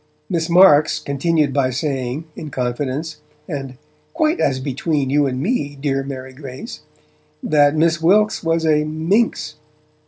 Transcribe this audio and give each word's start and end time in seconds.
Miss 0.31 0.49
Marks 0.49 0.97
continued 0.97 1.53
by 1.53 1.69
saying, 1.69 2.23
in 2.35 2.49
confidence, 2.49 3.17
and 3.47 3.77
'quite 4.15 4.39
as 4.39 4.59
between 4.59 5.11
you 5.11 5.27
and 5.27 5.39
me, 5.39 5.75
dear 5.79 6.01
Mary 6.01 6.33
Grace', 6.33 6.79
that 7.43 7.75
Miss 7.75 8.01
Wilkes 8.01 8.41
was 8.43 8.65
a 8.65 8.83
'minx'. 8.83 9.57